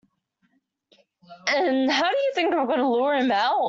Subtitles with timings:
[1.47, 3.59] And how do you think I can help lure him out?